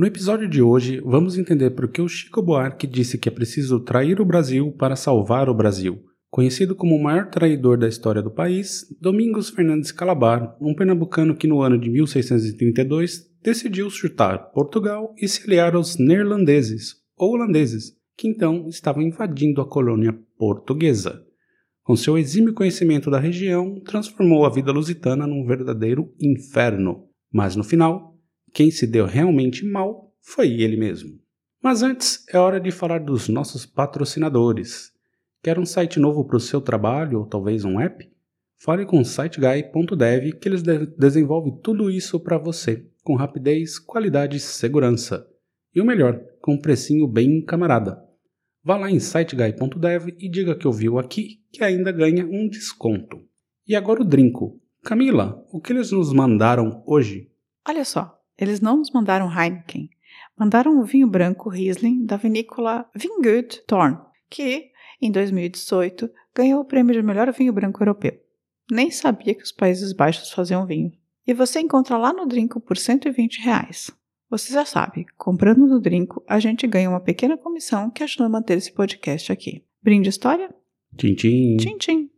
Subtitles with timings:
[0.00, 3.78] No episódio de hoje, vamos entender por que o Chico Buarque disse que é preciso
[3.80, 6.02] trair o Brasil para salvar o Brasil.
[6.30, 11.46] Conhecido como o maior traidor da história do país, Domingos Fernandes Calabar, um pernambucano que
[11.46, 18.26] no ano de 1632 decidiu chutar Portugal e se aliar aos neerlandeses, ou holandeses, que
[18.26, 21.22] então estavam invadindo a colônia portuguesa.
[21.82, 27.04] Com seu exímio conhecimento da região, transformou a vida lusitana num verdadeiro inferno.
[27.30, 28.09] Mas no final,
[28.52, 31.18] quem se deu realmente mal foi ele mesmo.
[31.62, 34.92] Mas antes é hora de falar dos nossos patrocinadores.
[35.42, 38.10] Quer um site novo para o seu trabalho ou talvez um app?
[38.58, 44.40] Fale com siteguy.dev que eles de desenvolvem tudo isso para você, com rapidez, qualidade e
[44.40, 45.26] segurança.
[45.74, 47.98] E o melhor, com um precinho bem camarada.
[48.62, 53.22] Vá lá em siteguy.dev e diga que ouviu aqui que ainda ganha um desconto.
[53.66, 54.60] E agora o drinco.
[54.82, 57.30] Camila, o que eles nos mandaram hoje?
[57.66, 59.90] Olha só, eles não nos mandaram Heineken.
[60.36, 63.98] Mandaram o vinho branco Riesling da vinícola Vingut Thorn,
[64.30, 68.18] que, em 2018, ganhou o prêmio de melhor vinho branco europeu.
[68.70, 70.92] Nem sabia que os Países Baixos faziam vinho.
[71.26, 73.90] E você encontra lá no Drinco por 120 reais.
[74.30, 78.28] Você já sabe, comprando no Drinco, a gente ganha uma pequena comissão que ajuda a
[78.28, 79.64] manter esse podcast aqui.
[79.82, 80.54] Brinde história?
[80.96, 81.56] Tchim, tchim.
[81.56, 82.10] Tchim, tchim.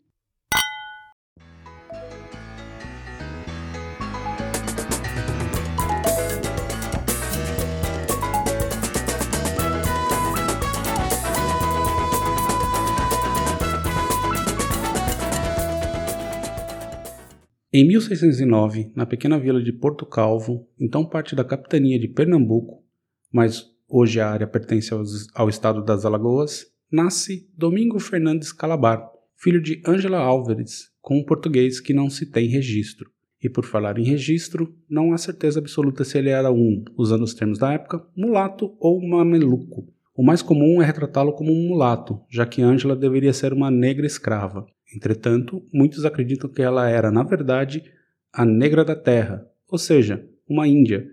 [17.75, 22.85] Em 1609, na pequena vila de Porto Calvo, então parte da capitania de Pernambuco,
[23.33, 29.59] mas hoje a área pertence aos, ao estado das Alagoas, nasce Domingo Fernandes Calabar, filho
[29.59, 33.11] de Ângela Álvares, com um português que não se tem registro.
[33.43, 37.33] E por falar em registro, não há certeza absoluta se ele era um, usando os
[37.33, 39.91] termos da época, mulato ou mameluco.
[40.15, 44.05] O mais comum é retratá-lo como um mulato, já que Ângela deveria ser uma negra
[44.05, 44.67] escrava.
[44.95, 47.83] Entretanto, muitos acreditam que ela era, na verdade,
[48.33, 51.07] a negra da terra, ou seja, uma índia,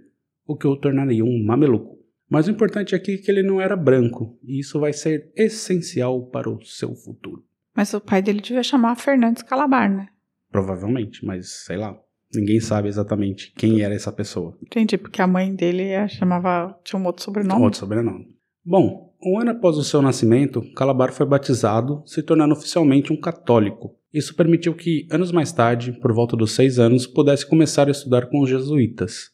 [0.45, 1.97] o que o tornaria um mameluco.
[2.29, 6.27] Mas o importante aqui é que ele não era branco, e isso vai ser essencial
[6.27, 7.43] para o seu futuro.
[7.75, 10.09] Mas o pai dele devia chamar Fernandes Calabar, né?
[10.51, 11.97] Provavelmente, mas sei lá.
[12.33, 14.55] Ninguém sabe exatamente quem era essa pessoa.
[14.61, 16.79] Entendi, porque a mãe dele chamava.
[16.83, 17.63] tinha um outro sobrenome.
[17.63, 18.27] Outro sobrenome.
[18.63, 23.97] Bom, um ano após o seu nascimento, Calabar foi batizado, se tornando oficialmente um católico.
[24.13, 28.27] Isso permitiu que, anos mais tarde, por volta dos seis anos, pudesse começar a estudar
[28.27, 29.31] com os jesuítas.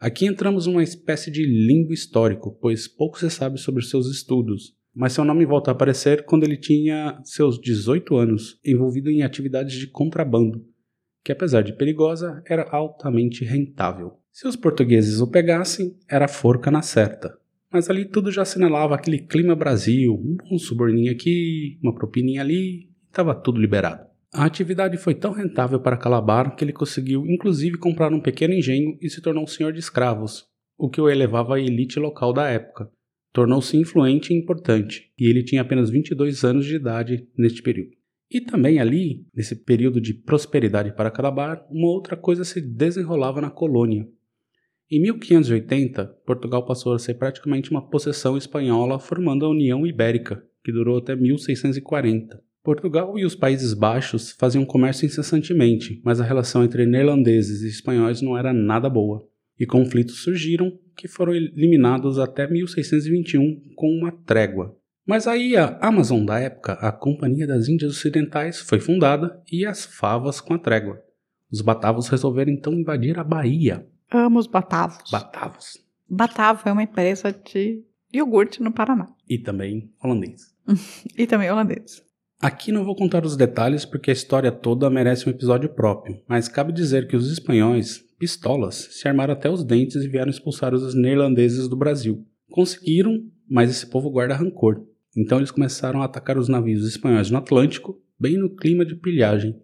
[0.00, 5.12] Aqui entramos numa espécie de limbo histórico, pois pouco se sabe sobre seus estudos, mas
[5.12, 9.86] seu nome volta a aparecer quando ele tinha seus 18 anos, envolvido em atividades de
[9.88, 10.64] contrabando,
[11.22, 14.14] que apesar de perigosa, era altamente rentável.
[14.32, 17.41] Se os portugueses o pegassem, era forca na certa
[17.72, 23.34] mas ali tudo já assinalava aquele clima Brasil, um suborninho aqui, uma propininha ali, estava
[23.34, 24.06] tudo liberado.
[24.34, 28.96] A atividade foi tão rentável para Calabar que ele conseguiu inclusive comprar um pequeno engenho
[29.00, 30.46] e se tornou um senhor de escravos,
[30.78, 32.90] o que o elevava à elite local da época.
[33.32, 37.92] Tornou-se influente e importante, e ele tinha apenas 22 anos de idade neste período.
[38.30, 43.50] E também ali, nesse período de prosperidade para Calabar, uma outra coisa se desenrolava na
[43.50, 44.08] colônia,
[44.96, 50.70] em 1580, Portugal passou a ser praticamente uma possessão espanhola, formando a União Ibérica, que
[50.70, 52.42] durou até 1640.
[52.62, 58.20] Portugal e os Países Baixos faziam comércio incessantemente, mas a relação entre neerlandeses e espanhóis
[58.20, 59.26] não era nada boa,
[59.58, 64.76] e conflitos surgiram que foram eliminados até 1621 com uma trégua.
[65.06, 69.84] Mas aí a Amazon da época, a Companhia das Índias Ocidentais, foi fundada e as
[69.84, 71.02] favas com a trégua.
[71.50, 75.10] Os batavos resolveram então invadir a Bahia, Amo os batavos.
[75.10, 75.78] Batavos.
[76.08, 77.82] Batavo é uma empresa de
[78.12, 79.08] iogurte no Paraná.
[79.28, 80.54] E também holandês.
[81.16, 82.02] e também holandês.
[82.40, 86.48] Aqui não vou contar os detalhes porque a história toda merece um episódio próprio, mas
[86.48, 90.94] cabe dizer que os espanhóis, pistolas, se armaram até os dentes e vieram expulsar os
[90.94, 92.26] neerlandeses do Brasil.
[92.50, 94.84] Conseguiram, mas esse povo guarda rancor.
[95.16, 99.58] Então eles começaram a atacar os navios espanhóis no Atlântico, bem no clima de pilhagem.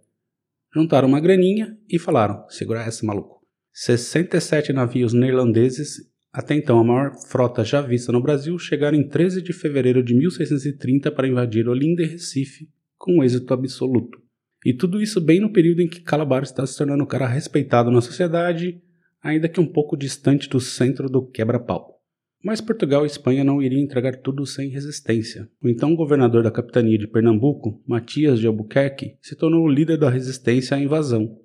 [0.73, 3.38] Juntaram uma graninha e falaram: segura essa, maluco.
[3.81, 5.99] 67 navios neerlandeses
[6.33, 10.17] Até então, a maior frota já vista no Brasil chegaram em 13 de fevereiro de
[10.17, 14.19] 1630 para invadir Olinda e Recife, com êxito absoluto.
[14.67, 17.89] E tudo isso bem no período em que Calabar está se tornando um cara respeitado
[17.89, 18.83] na sociedade,
[19.23, 22.03] ainda que um pouco distante do centro do quebra-pau.
[22.43, 25.49] Mas Portugal e Espanha não iriam entregar tudo sem resistência.
[25.63, 30.11] O então governador da capitania de Pernambuco, Matias de Albuquerque, se tornou o líder da
[30.11, 31.39] resistência à invasão.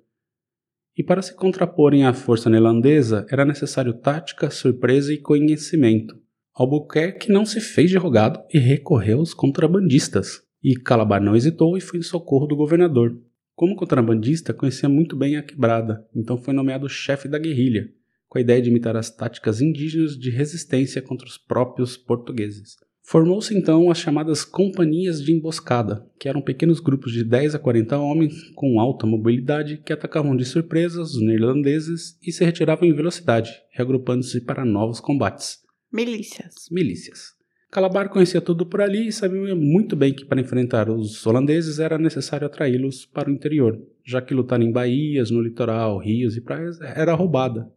[0.96, 6.14] E para se contraporem à força neerlandesa, era necessário tática, surpresa e conhecimento.
[6.54, 10.42] Albuquerque não se fez de rogado e recorreu aos contrabandistas.
[10.62, 13.20] E Calabar não hesitou e foi em socorro do governador.
[13.54, 17.88] Como contrabandista, conhecia muito bem a quebrada, então foi nomeado chefe da guerrilha
[18.34, 22.74] com a ideia de imitar as táticas indígenas de resistência contra os próprios portugueses.
[23.06, 27.98] Formou-se então as chamadas companhias de emboscada, que eram pequenos grupos de 10 a 40
[27.98, 33.52] homens com alta mobilidade que atacavam de surpresa os neerlandeses e se retiravam em velocidade,
[33.72, 35.58] reagrupando-se para novos combates.
[35.92, 36.54] Milícias.
[36.70, 37.34] Milícias.
[37.70, 41.98] Calabar conhecia tudo por ali e sabia muito bem que para enfrentar os holandeses era
[41.98, 46.80] necessário atraí-los para o interior, já que lutar em baías, no litoral, rios e praias
[46.80, 47.70] era roubada,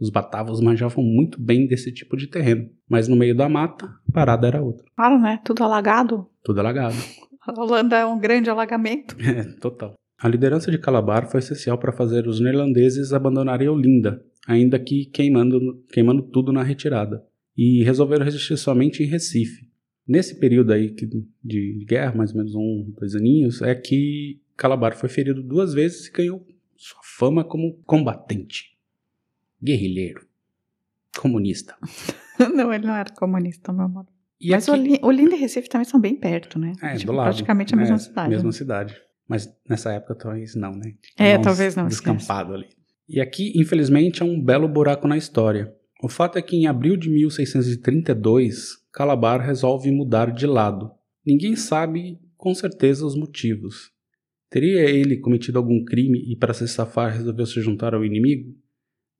[0.00, 4.12] os batavos manjavam muito bem desse tipo de terreno, mas no meio da mata, a
[4.12, 4.86] parada era outra.
[4.94, 5.40] Claro, né?
[5.44, 6.26] Tudo alagado.
[6.44, 6.94] Tudo alagado.
[7.46, 9.16] A Holanda é um grande alagamento.
[9.24, 9.94] É, total.
[10.20, 15.82] A liderança de Calabar foi essencial para fazer os neerlandeses abandonarem Olinda, ainda que queimando,
[15.90, 17.24] queimando tudo na retirada,
[17.56, 19.68] e resolveram resistir somente em Recife.
[20.06, 20.94] Nesse período aí
[21.42, 26.06] de guerra, mais ou menos um, dois aninhos, é que Calabar foi ferido duas vezes
[26.08, 26.44] e ganhou
[26.76, 28.77] sua fama como combatente
[29.62, 30.26] guerrilheiro,
[31.18, 31.76] comunista.
[32.54, 34.06] não, ele não era comunista, meu amor.
[34.40, 35.00] E Mas aqui...
[35.02, 36.72] Olinda e Recife também são bem perto, né?
[36.80, 37.26] É, tipo, do lado.
[37.26, 38.30] Praticamente a mesma é, cidade.
[38.30, 38.52] Mesma né?
[38.52, 38.96] cidade.
[39.28, 40.94] Mas nessa época talvez não, né?
[41.16, 41.86] é, talvez não.
[41.86, 42.68] Descampado ali.
[43.08, 45.74] E aqui, infelizmente, é um belo buraco na história.
[46.02, 50.90] O fato é que em abril de 1632, Calabar resolve mudar de lado.
[51.26, 53.90] Ninguém sabe com certeza os motivos.
[54.48, 58.54] Teria ele cometido algum crime e, para se safar, resolveu se juntar ao inimigo?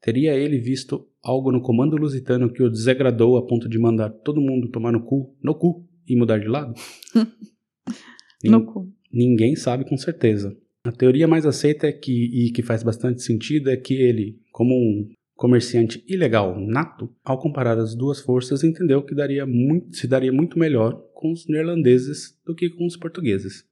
[0.00, 4.40] Teria ele visto algo no comando lusitano que o desagradou a ponto de mandar todo
[4.40, 6.74] mundo tomar no cu, no cu e mudar de lado?
[8.44, 8.92] no cu.
[9.12, 10.56] Ninguém sabe com certeza.
[10.84, 14.74] A teoria mais aceita é que, e que faz bastante sentido é que ele, como
[14.74, 20.32] um comerciante ilegal nato, ao comparar as duas forças, entendeu que daria muito, se daria
[20.32, 23.64] muito melhor com os neerlandeses do que com os portugueses.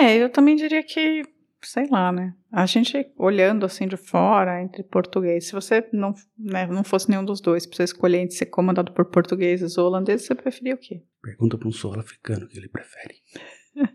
[0.00, 1.22] É, eu também diria que
[1.62, 2.34] sei lá, né?
[2.50, 7.24] A gente olhando assim de fora, entre português, se você não, né, não fosse nenhum
[7.24, 10.78] dos dois, pra você escolher entre ser comandado por portugueses ou holandeses, você preferia o
[10.78, 11.02] quê?
[11.22, 13.14] Pergunta para um sul-africano o que ele prefere.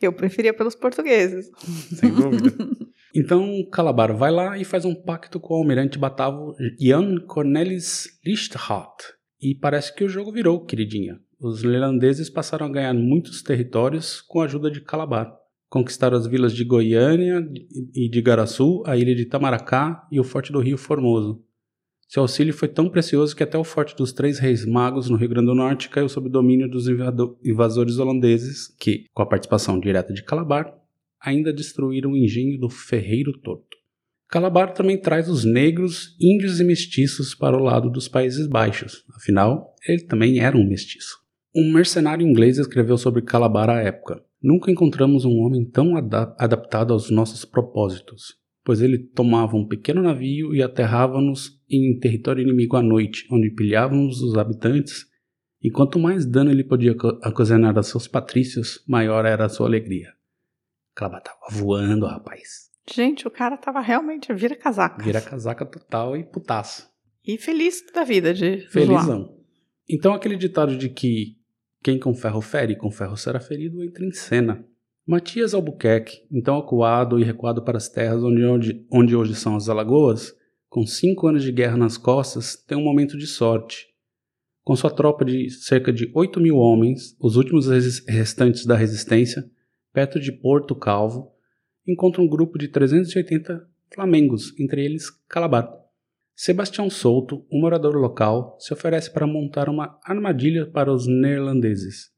[0.00, 1.50] Eu preferia pelos portugueses.
[1.98, 2.50] Sem dúvida.
[3.18, 9.14] Então, Calabar vai lá e faz um pacto com o almirante batavo Jan Cornelis Lichthart.
[9.40, 11.18] E parece que o jogo virou, queridinha.
[11.40, 15.34] Os neerlandeses passaram a ganhar muitos territórios com a ajuda de Calabar
[15.76, 17.46] conquistaram as vilas de Goiânia
[17.94, 21.44] e de Garaçu, a ilha de Itamaracá e o Forte do Rio Formoso.
[22.08, 25.28] Seu auxílio foi tão precioso que até o Forte dos Três Reis Magos, no Rio
[25.28, 26.86] Grande do Norte, caiu sob domínio dos
[27.44, 30.72] invasores holandeses, que, com a participação direta de Calabar,
[31.20, 33.76] ainda destruíram o engenho do Ferreiro Torto.
[34.28, 39.74] Calabar também traz os negros, índios e mestiços para o lado dos Países Baixos, afinal,
[39.86, 41.25] ele também era um mestiço.
[41.58, 44.22] Um mercenário inglês escreveu sobre Calabar à época.
[44.42, 50.54] Nunca encontramos um homem tão adaptado aos nossos propósitos, pois ele tomava um pequeno navio
[50.54, 55.06] e aterrava-nos em território inimigo à noite, onde pilhávamos os habitantes,
[55.62, 60.12] e quanto mais dano ele podia ocasionar a seus patrícios, maior era a sua alegria.
[60.94, 62.70] Clava tava voando, rapaz.
[62.92, 65.02] Gente, o cara tava realmente vira casaca.
[65.02, 66.86] Vira casaca total e putaço.
[67.24, 69.24] E feliz da vida de Felizão.
[69.24, 69.36] Zoar.
[69.88, 71.36] Então aquele ditado de que
[71.86, 74.66] quem com ferro fere, com ferro será ferido, entra em cena.
[75.06, 79.68] Matias Albuquerque, então acuado e recuado para as terras onde, onde, onde hoje são as
[79.68, 80.34] Alagoas,
[80.68, 83.86] com cinco anos de guerra nas costas, tem um momento de sorte.
[84.64, 87.68] Com sua tropa de cerca de 8 mil homens, os últimos
[88.08, 89.48] restantes da resistência,
[89.92, 91.30] perto de Porto Calvo,
[91.86, 93.64] encontra um grupo de 380
[93.94, 95.85] flamengos, entre eles Calabar.
[96.38, 102.10] Sebastião Souto, um morador local, se oferece para montar uma armadilha para os neerlandeses.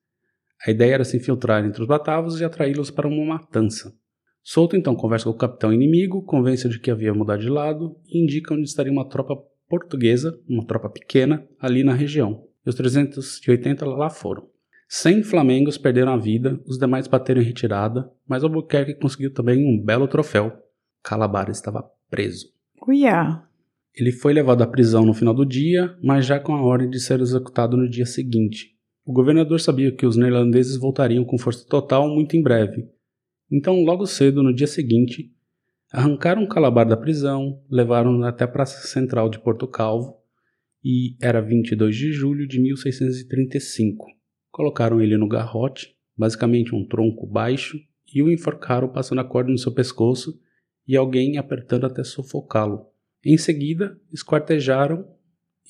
[0.67, 3.95] A ideia era se infiltrar entre os batavos e atraí-los para uma matança.
[4.43, 8.21] Souto então conversa com o capitão inimigo, convence-o de que havia mudado de lado e
[8.21, 9.37] indica onde estaria uma tropa
[9.69, 12.45] portuguesa, uma tropa pequena, ali na região.
[12.67, 14.49] E os 380 lá foram.
[14.89, 19.81] 100 flamengos perderam a vida, os demais bateram em retirada, mas Albuquerque conseguiu também um
[19.81, 20.53] belo troféu.
[21.05, 22.49] Calabar estava preso.
[22.85, 23.48] Uia!
[23.99, 27.01] Ele foi levado à prisão no final do dia, mas já com a ordem de
[27.01, 28.77] ser executado no dia seguinte.
[29.05, 32.87] O governador sabia que os neerlandeses voltariam com força total muito em breve.
[33.51, 35.33] Então, logo cedo, no dia seguinte,
[35.91, 40.19] arrancaram Calabar da prisão, levaram-no até a Praça Central de Porto Calvo,
[40.85, 44.07] e era 22 de julho de 1635.
[44.49, 47.81] Colocaram ele no garrote, basicamente um tronco baixo,
[48.15, 50.39] e o enforcaram passando a corda no seu pescoço
[50.87, 52.88] e alguém apertando até sufocá-lo.
[53.25, 55.07] Em seguida, esquartejaram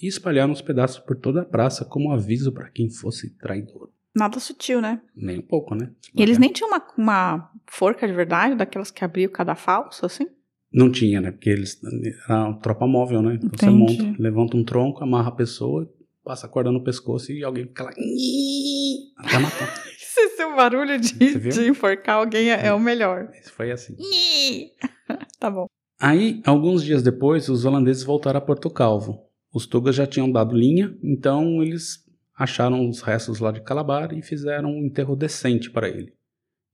[0.00, 3.90] e espalharam os pedaços por toda a praça como aviso para quem fosse traidor.
[4.14, 5.00] Nada sutil, né?
[5.14, 5.92] Nem um pouco, né?
[6.14, 10.26] E eles nem tinham uma, uma forca de verdade, daquelas que abriam cada falso, assim?
[10.72, 11.30] Não tinha, né?
[11.30, 11.80] Porque eles.
[12.28, 13.38] Era uma tropa móvel, né?
[13.42, 15.90] Então você monta, levanta um tronco, amarra a pessoa,
[16.22, 17.90] passa a corda no pescoço e alguém fica lá.
[17.90, 19.84] Até matar.
[19.96, 23.30] Esse seu barulho de, de enforcar alguém é, é o melhor.
[23.40, 23.96] Isso foi assim.
[25.38, 25.66] tá bom.
[26.00, 29.26] Aí, alguns dias depois, os holandeses voltaram a Porto Calvo.
[29.52, 32.04] Os tugas já tinham dado linha, então eles
[32.36, 36.12] acharam os restos lá de Calabar e fizeram um enterro decente para ele.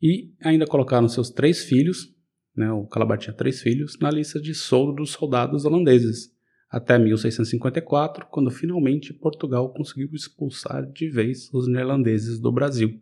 [0.03, 2.15] E ainda colocaram seus três filhos,
[2.55, 6.31] né, o Calabar tinha três filhos, na lista de soldo dos soldados holandeses,
[6.69, 13.01] até 1654, quando finalmente Portugal conseguiu expulsar de vez os neerlandeses do Brasil.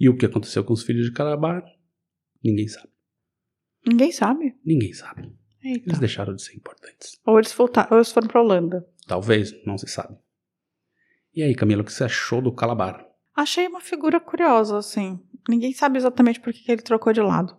[0.00, 1.62] E o que aconteceu com os filhos de Calabar?
[2.42, 2.91] Ninguém sabe.
[3.86, 4.54] Ninguém sabe.
[4.64, 5.32] Ninguém sabe.
[5.62, 5.88] Eita.
[5.88, 7.20] Eles deixaram de ser importantes.
[7.24, 8.86] Ou eles voltaram, ou eles foram pra Holanda.
[9.06, 10.16] Talvez, não se sabe.
[11.34, 13.06] E aí, Camila, o que você achou do Calabar?
[13.34, 15.18] Achei uma figura curiosa, assim.
[15.48, 17.56] Ninguém sabe exatamente por que ele trocou de lado.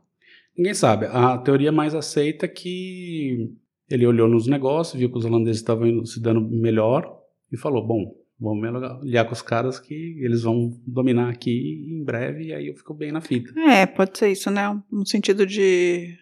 [0.56, 1.08] Ninguém sabe.
[1.08, 3.52] A teoria mais aceita é que
[3.90, 7.20] ele olhou nos negócios, viu que os holandeses estavam se dando melhor
[7.52, 12.04] e falou: Bom, vamos me aliar com os caras que eles vão dominar aqui em
[12.04, 13.52] breve e aí eu fico bem na fita.
[13.60, 14.64] É, pode ser isso, né?
[14.92, 16.16] No sentido de,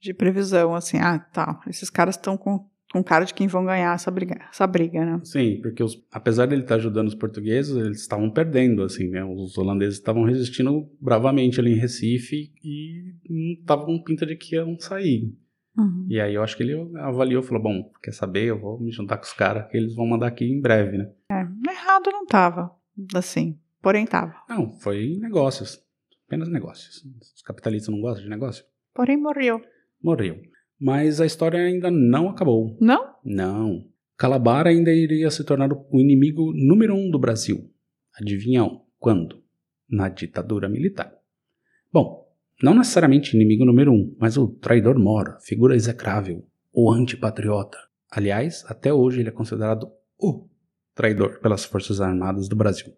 [0.00, 0.98] de previsão, assim.
[0.98, 1.60] Ah, tá.
[1.68, 5.20] Esses caras estão com, com cara de quem vão ganhar essa briga, essa briga né?
[5.24, 9.24] Sim, porque os- apesar dele estar ajudando os portugueses, eles estavam perdendo, assim, né?
[9.24, 14.54] Os holandeses estavam resistindo bravamente ali em Recife e não estavam com pinta de que
[14.56, 15.32] iam sair.
[15.76, 16.06] Uhum.
[16.08, 18.44] E aí eu acho que ele avaliou falou: bom, quer saber?
[18.44, 21.10] Eu vou me juntar com os caras que eles vão mandar aqui em breve, né?
[21.30, 22.70] É, errado não tava,
[23.14, 23.58] assim.
[23.80, 24.34] Porém tava.
[24.48, 25.82] Não, foi negócios.
[26.26, 27.04] Apenas negócios.
[27.34, 28.64] Os capitalistas não gostam de negócio?
[28.94, 29.60] Porém morreu.
[30.02, 30.40] Morreu.
[30.80, 32.76] Mas a história ainda não acabou.
[32.80, 33.14] Não?
[33.24, 33.84] Não.
[34.16, 37.70] Calabar ainda iria se tornar o inimigo número um do Brasil.
[38.20, 39.42] Adivinham quando?
[39.88, 41.12] Na ditadura militar.
[41.92, 42.21] Bom,
[42.62, 47.76] não necessariamente inimigo número um, mas o traidor mor, figura execrável, o antipatriota.
[48.10, 50.46] Aliás, até hoje ele é considerado o
[50.94, 52.92] traidor pelas Forças Armadas do Brasil.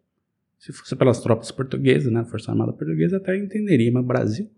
[0.59, 4.50] Se fosse pelas tropas portuguesas, né, Força Armada Portuguesa, até entenderia, mas Brasil?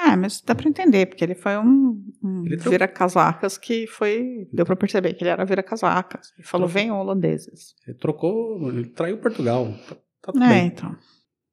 [0.00, 2.70] Ah, mas dá pra entender, porque ele foi um, um trocou.
[2.70, 4.48] vira-casacas que foi.
[4.52, 6.32] Deu pra perceber que ele era vira-casacas.
[6.38, 6.82] Ele falou: Trocou.
[6.82, 7.74] venham holandeses.
[7.86, 9.74] Ele trocou, ele traiu Portugal.
[10.22, 10.66] Tá, tá É, bem.
[10.68, 10.96] então.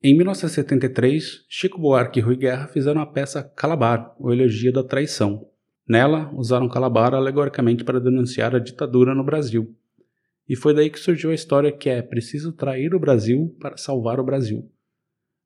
[0.08, 5.50] Em 1973, Chico Buarque e Rui Guerra fizeram a peça Calabar, o Elegia da Traição.
[5.90, 9.76] Nela, usaram Calabar alegoricamente para denunciar a ditadura no Brasil.
[10.48, 14.20] E foi daí que surgiu a história que é preciso trair o Brasil para salvar
[14.20, 14.72] o Brasil.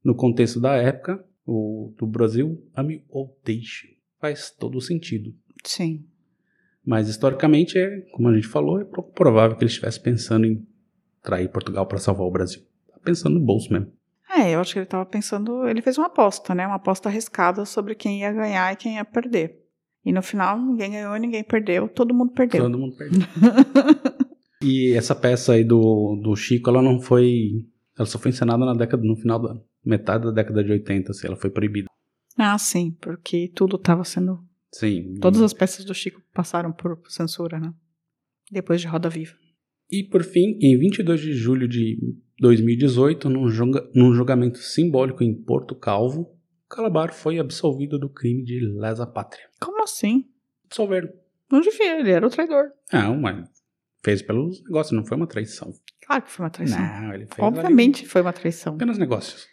[0.03, 3.95] No contexto da época, o do Brasil, ame ou deixe.
[4.19, 5.33] Faz todo sentido.
[5.63, 6.05] Sim.
[6.85, 10.67] Mas historicamente, é, como a gente falou, é pouco provável que ele estivesse pensando em
[11.23, 12.61] trair Portugal para salvar o Brasil.
[12.91, 13.97] Tá pensando no bolso mesmo.
[14.29, 15.67] É, eu acho que ele tava pensando.
[15.67, 16.67] Ele fez uma aposta, né?
[16.67, 19.59] Uma aposta arriscada sobre quem ia ganhar e quem ia perder.
[20.05, 22.63] E no final, ninguém ganhou, ninguém perdeu, todo mundo perdeu.
[22.63, 23.19] Todo mundo perdeu.
[24.63, 27.65] e essa peça aí do, do Chico, ela não foi.
[27.97, 31.27] Ela só foi encenada na década, no final da metade da década de 80, assim,
[31.27, 31.89] ela foi proibida.
[32.37, 34.39] Ah, sim, porque tudo tava sendo.
[34.71, 35.15] Sim.
[35.19, 37.73] Todas as peças do Chico passaram por censura, né?
[38.49, 39.35] Depois de Roda Viva.
[39.91, 41.97] E por fim, em 22 de julho de
[42.39, 46.35] 2018, num, julga- num julgamento simbólico em Porto Calvo,
[46.69, 49.45] Calabar foi absolvido do crime de lesa pátria.
[49.59, 50.25] Como assim?
[50.65, 51.09] Absolveram.
[51.51, 52.65] Não devia, ele era o traidor.
[52.93, 53.47] Não, mas
[54.03, 55.73] fez pelos negócios, não foi uma traição.
[56.05, 56.79] Claro que foi uma traição.
[56.79, 58.73] Não, ele fez Obviamente foi uma traição.
[58.73, 59.47] ali apenas negócios.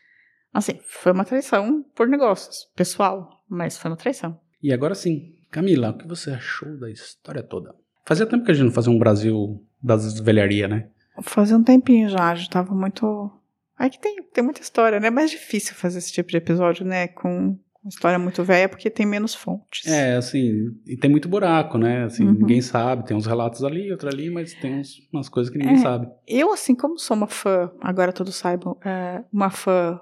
[0.52, 4.38] Assim, foi uma traição por negócios, pessoal, mas foi uma traição.
[4.62, 7.75] E agora sim, Camila, o que você achou da história toda?
[8.05, 10.90] Fazia tempo que a gente não fazia um Brasil das velharias, né?
[11.23, 13.31] Fazia um tempinho já, já tava muito.
[13.79, 15.09] É que tem, tem muita história, né?
[15.09, 17.09] É mais difícil fazer esse tipo de episódio, né?
[17.09, 19.87] Com, com história muito velha, porque tem menos fontes.
[19.87, 22.05] É, assim, e tem muito buraco, né?
[22.05, 22.33] Assim, Uhum.
[22.33, 25.75] ninguém sabe, tem uns relatos ali, outro ali, mas tem uns- umas coisas que ninguém
[25.75, 25.79] É.
[25.79, 26.09] sabe.
[26.27, 30.01] Eu, assim, como sou uma fã, agora todos saibam, é, uma fã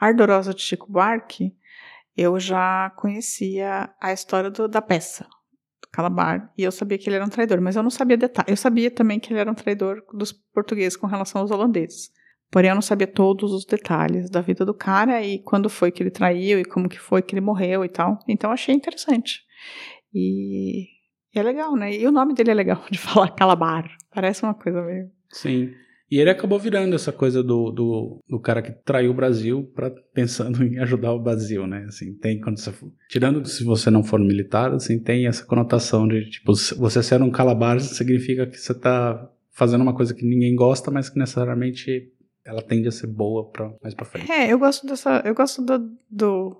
[0.00, 1.52] ardorosa de Chico Buarque,
[2.16, 5.26] eu já conhecia a história do- da peça,
[5.98, 8.48] Calabar, e eu sabia que ele era um traidor, mas eu não sabia detalhes.
[8.48, 12.12] Eu sabia também que ele era um traidor dos portugueses com relação aos holandeses.
[12.52, 16.00] Porém, eu não sabia todos os detalhes da vida do cara e quando foi que
[16.00, 18.16] ele traiu e como que foi que ele morreu e tal.
[18.28, 19.40] Então, achei interessante.
[20.14, 20.86] E,
[21.34, 21.92] é legal, né?
[21.92, 23.90] E o nome dele é legal de falar Calabar.
[24.14, 25.10] Parece uma coisa meio.
[25.30, 25.72] Sim.
[26.10, 29.90] E ele acabou virando essa coisa do, do, do cara que traiu o Brasil para
[30.12, 31.84] pensando em ajudar o Brasil, né?
[31.88, 36.08] Assim, tem quando você for, tirando se você não for militar, assim, tem essa conotação
[36.08, 40.54] de tipo, você ser um calabar significa que você tá fazendo uma coisa que ninguém
[40.54, 42.10] gosta, mas que necessariamente
[42.44, 44.30] ela tende a ser boa para mais para frente.
[44.32, 46.56] É, eu gosto dessa, eu gosto do, do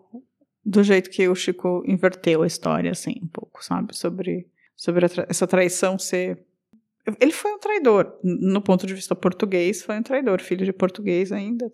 [0.64, 5.26] do jeito que o Chico inverteu a história assim, um pouco, sabe, sobre sobre tra
[5.28, 6.44] essa traição ser
[7.20, 11.32] ele foi um traidor, no ponto de vista português, foi um traidor, filho de português
[11.32, 11.70] ainda.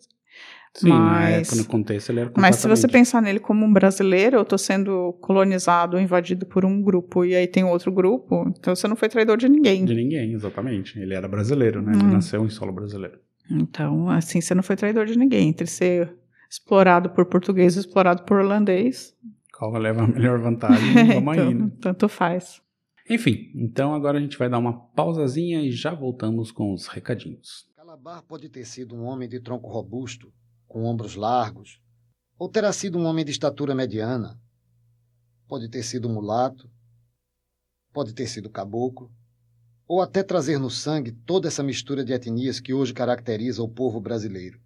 [0.75, 4.39] Sim, mas, época, no contexto ele era Mas se você pensar nele como um brasileiro,
[4.39, 8.89] eu estou sendo colonizado, invadido por um grupo, e aí tem outro grupo, então você
[8.89, 9.85] não foi traidor de ninguém.
[9.85, 10.99] De ninguém, exatamente.
[10.99, 11.93] Ele era brasileiro, né?
[11.93, 12.13] Ele hum.
[12.13, 13.19] nasceu em solo brasileiro.
[13.49, 15.49] Então, assim, você não foi traidor de ninguém.
[15.49, 16.13] Entre ser
[16.51, 19.15] explorado por português e explorado por holandês.
[19.57, 20.95] Qual leva a melhor vantagem?
[21.15, 21.71] Vamos então, aí, né?
[21.81, 22.61] Tanto faz.
[23.09, 27.69] Enfim, então agora a gente vai dar uma pausazinha e já voltamos com os recadinhos.
[27.77, 30.33] Calabar pode ter sido um homem de tronco robusto,
[30.67, 31.83] com ombros largos,
[32.39, 34.41] ou terá sido um homem de estatura mediana.
[35.47, 36.71] Pode ter sido mulato,
[37.93, 39.13] pode ter sido caboclo,
[39.87, 44.01] ou até trazer no sangue toda essa mistura de etnias que hoje caracteriza o povo
[44.01, 44.59] brasileiro.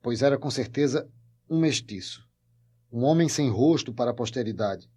[0.00, 1.06] Pois era com certeza
[1.48, 2.26] um mestiço,
[2.90, 4.90] um homem sem rosto para a posteridade,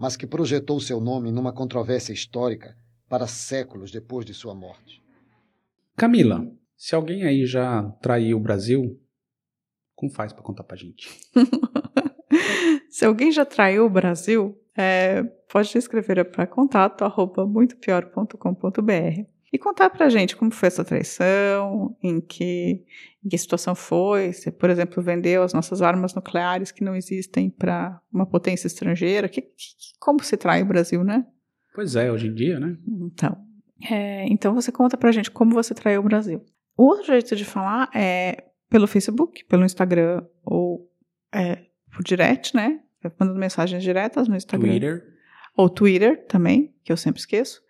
[0.00, 2.74] mas que projetou seu nome numa controvérsia histórica
[3.06, 5.04] para séculos depois de sua morte.
[5.94, 8.98] Camila, se alguém aí já traiu o Brasil,
[9.94, 11.06] como faz para contar pra gente?
[12.88, 19.90] se alguém já traiu o Brasil, é, pode escrever para contato arroba muitopior.com.br e contar
[19.90, 22.84] pra gente como foi essa traição, em que,
[23.24, 27.50] em que situação foi, se, por exemplo, vendeu as nossas armas nucleares que não existem
[27.50, 31.26] para uma potência estrangeira, que, que, como se trai o Brasil, né?
[31.74, 32.76] Pois é, hoje em dia, né?
[32.86, 33.36] Então,
[33.90, 36.44] é, então você conta pra gente como você traiu o Brasil.
[36.76, 40.88] O outro jeito de falar é pelo Facebook, pelo Instagram ou
[41.34, 42.80] é, por direct, né?
[43.18, 44.70] Mandando mensagens diretas no Instagram.
[44.70, 45.04] Twitter.
[45.56, 47.60] Ou Twitter também, que eu sempre esqueço.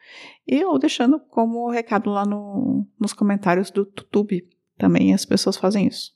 [0.47, 4.47] E ou deixando como recado lá no, nos comentários do YouTube.
[4.79, 6.13] Também as pessoas fazem isso.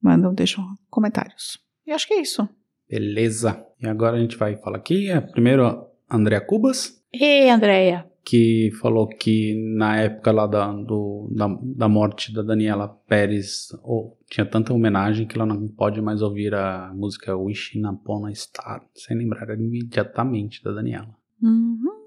[0.00, 1.58] Mandam, deixam comentários.
[1.86, 2.48] E acho que é isso.
[2.88, 3.64] Beleza.
[3.80, 5.10] E agora a gente vai falar aqui.
[5.10, 7.02] É, primeiro, Andréa Cubas.
[7.12, 12.86] Ei, Andréia que falou que na época lá da, do, da, da morte da Daniela
[13.08, 18.26] Pérez oh, tinha tanta homenagem que ela não pode mais ouvir a música Wishing Upon
[18.26, 21.08] a Star sem lembrar imediatamente da Daniela.
[21.42, 21.97] Uhum.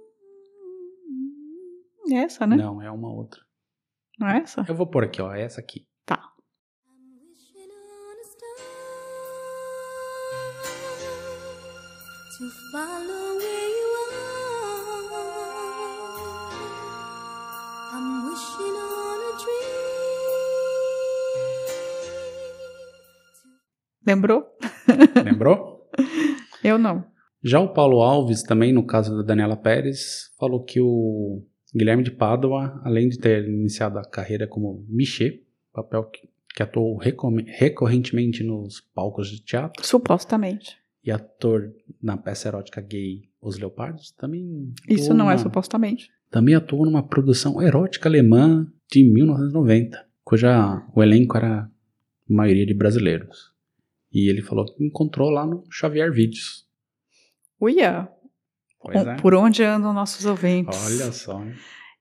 [2.16, 2.56] Essa, né?
[2.56, 3.42] Não, é uma outra.
[4.20, 4.66] Não é essa?
[4.68, 5.88] Eu vou pôr aqui, ó, é essa aqui.
[6.06, 6.22] Tá.
[12.38, 13.92] To follow where you
[24.06, 24.44] Lembrou?
[25.24, 25.90] Lembrou?
[26.64, 27.06] Eu não.
[27.44, 32.12] Já o Paulo Alves, também no caso da Daniela Pérez, falou que o Guilherme de
[32.12, 35.42] Pádua, além de ter iniciado a carreira como Michê,
[35.74, 39.86] papel que, que atuou recorrentemente nos palcos de teatro.
[39.86, 40.78] Supostamente.
[41.04, 44.74] E ator na peça erótica gay Os Leopardos, também.
[44.88, 46.10] Isso não é supostamente.
[46.30, 51.70] Também atuou numa produção erótica alemã de 1990, cuja o elenco era
[52.28, 53.52] maioria de brasileiros.
[54.14, 56.68] E ele falou que encontrou lá no Xavier Vídeos.
[57.60, 58.10] Uia!
[58.82, 59.16] Pois é.
[59.16, 60.78] Por onde andam nossos ouvintes?
[60.86, 61.42] Olha só.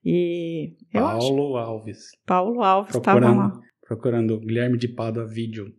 [0.03, 2.11] E Paulo Alves.
[2.25, 3.51] Paulo Alves estava lá.
[3.87, 5.73] Procurando Guilherme de Pádua vídeo.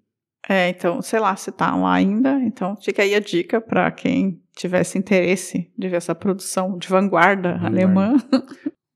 [0.49, 2.41] É, então, sei lá se tá lá ainda.
[2.41, 7.55] Então, fica aí a dica para quem tivesse interesse de ver essa produção de vanguarda,
[7.55, 7.67] vanguarda.
[7.67, 8.17] alemã.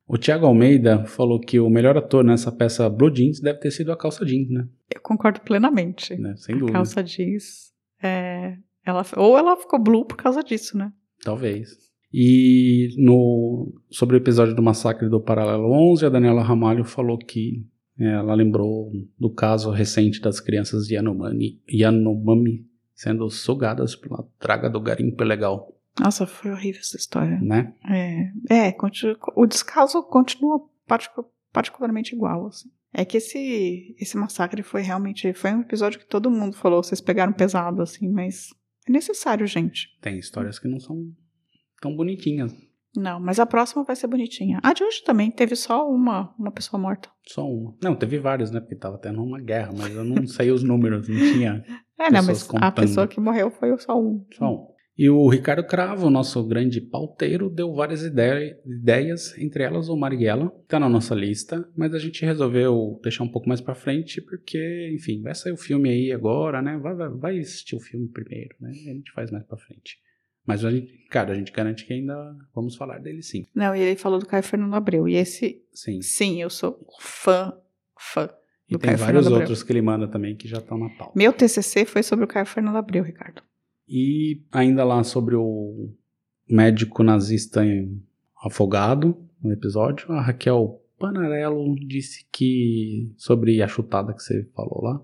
[0.08, 3.90] O Thiago Almeida falou que o melhor ator nessa peça Blue Jeans deve ter sido
[3.90, 4.68] a calça jeans, né?
[4.94, 6.16] Eu concordo plenamente.
[6.16, 6.34] Né?
[6.36, 6.78] Sem dúvida.
[6.78, 10.92] A calça jeans, é, ela, ou ela ficou blue por causa disso, né?
[11.24, 11.85] Talvez.
[12.18, 17.62] E no, sobre o episódio do massacre do Paralelo 11, a Daniela Ramalho falou que
[18.00, 24.70] é, ela lembrou do caso recente das crianças de Yanomami, Yanomami sendo sugadas pela traga
[24.70, 25.78] do garimpo ilegal.
[26.00, 27.38] Nossa, foi horrível essa história.
[27.38, 27.74] Né?
[28.48, 28.76] É, é
[29.34, 30.66] o descaso continua
[31.52, 32.70] particularmente igual, assim.
[32.94, 37.02] É que esse, esse massacre foi realmente, foi um episódio que todo mundo falou, vocês
[37.02, 38.54] pegaram pesado, assim, mas
[38.88, 39.90] é necessário, gente.
[40.00, 41.12] Tem histórias que não são
[41.86, 42.54] tão bonitinhas.
[42.96, 44.58] Não, mas a próxima vai ser bonitinha.
[44.62, 47.10] A de hoje também teve só uma, uma pessoa morta.
[47.26, 47.74] Só uma.
[47.82, 48.58] Não, teve várias, né?
[48.58, 51.62] Porque tava tendo uma guerra, mas eu não sei os números, não tinha
[51.98, 52.74] É, não, Pessoas mas a contando.
[52.74, 54.24] pessoa que morreu foi só um.
[54.34, 54.66] só um.
[54.98, 60.48] E o Ricardo Cravo, nosso grande pauteiro, deu várias idei- ideias, entre elas o Marighella,
[60.62, 64.22] que tá na nossa lista, mas a gente resolveu deixar um pouco mais pra frente,
[64.22, 66.78] porque, enfim, vai sair o filme aí agora, né?
[66.78, 68.70] Vai, vai, vai assistir o filme primeiro, né?
[68.70, 69.98] A gente faz mais pra frente.
[70.46, 73.46] Mas, a gente, cara, a gente garante que ainda vamos falar dele sim.
[73.54, 75.08] Não, e ele falou do Caio Fernando Abreu.
[75.08, 76.00] E esse, Sim.
[76.00, 77.52] sim, eu sou fã,
[77.98, 78.30] fã.
[78.68, 79.40] E do tem Caio vários Fernando Abreu.
[79.40, 81.12] outros que ele manda também que já estão na pauta.
[81.16, 83.42] Meu TCC foi sobre o Caio Fernando Abreu, Ricardo.
[83.88, 85.90] E ainda lá sobre o
[86.48, 87.62] médico nazista
[88.42, 95.00] afogado no episódio, a Raquel Panarello disse que sobre a chutada que você falou lá,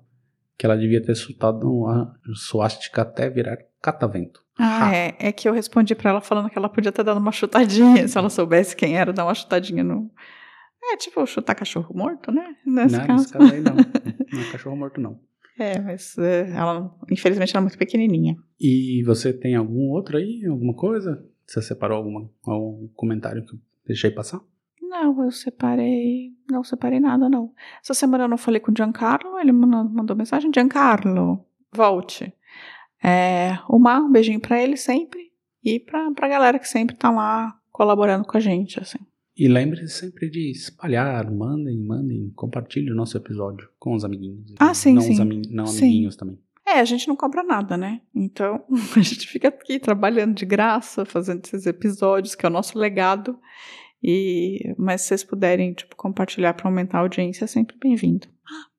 [0.56, 4.41] que ela devia ter chutado a suástica até virar catavento.
[4.64, 4.94] Ah, Ha.
[4.96, 5.16] é.
[5.18, 8.06] É que eu respondi pra ela falando que ela podia ter dado uma chutadinha.
[8.08, 10.10] Se ela soubesse quem era, dar uma chutadinha no.
[10.84, 12.56] É tipo chutar cachorro morto, né?
[12.66, 13.22] Nesse Não, caso.
[13.22, 13.74] nesse caso aí não.
[14.32, 15.20] Não é cachorro morto, não.
[15.58, 18.34] É, mas é, ela, infelizmente, ela é muito pequenininha.
[18.58, 20.44] E você tem algum outro aí?
[20.48, 21.22] Alguma coisa?
[21.46, 24.40] Você separou alguma, algum comentário que eu deixei passar?
[24.80, 26.30] Não, eu separei.
[26.50, 27.52] Não separei nada, não.
[27.82, 31.44] Essa semana eu não falei com o Giancarlo, ele mandou mensagem: Giancarlo,
[31.74, 32.32] volte.
[33.02, 35.32] É, o Mar, um beijinho pra ele sempre.
[35.64, 38.98] E pra, pra galera que sempre tá lá colaborando com a gente, assim.
[39.36, 44.54] E lembre-se sempre de espalhar, mandem, mandem, compartilhe o nosso episódio com os amiguinhos.
[44.58, 45.12] Ah, sim, não sim.
[45.14, 45.84] Os ami não Sim.
[45.86, 46.38] amiguinhos também.
[46.66, 48.02] É, a gente não cobra nada, né?
[48.14, 48.62] Então,
[48.96, 53.38] a gente fica aqui trabalhando de graça, fazendo esses episódios, que é o nosso legado.
[54.02, 58.26] E, mas se vocês puderem, tipo, compartilhar para aumentar a audiência, é sempre bem-vindo.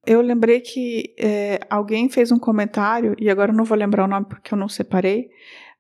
[0.06, 4.08] Eu lembrei que é, alguém fez um comentário, e agora eu não vou lembrar o
[4.08, 5.30] nome porque eu não separei,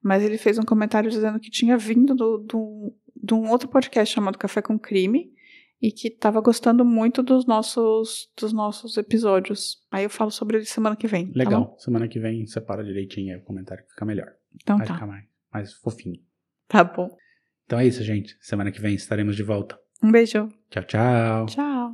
[0.01, 4.13] mas ele fez um comentário dizendo que tinha vindo do, do, de um outro podcast
[4.13, 5.33] chamado Café com Crime,
[5.81, 9.81] e que estava gostando muito dos nossos, dos nossos episódios.
[9.91, 11.27] Aí eu falo sobre ele semana que vem.
[11.27, 11.33] tá?
[11.35, 11.75] Legal.
[11.77, 14.31] Semana que vem separa direitinho aí o comentário que fica melhor.
[14.55, 14.93] Então Vai tá.
[14.93, 16.21] ficar mais, mais fofinho.
[16.69, 17.09] Tá bom.
[17.65, 18.37] Então é isso, gente.
[18.39, 19.77] Semana que vem estaremos de volta.
[20.01, 20.47] Um beijo.
[20.69, 21.45] Tchau, tchau.
[21.47, 21.93] Tchau.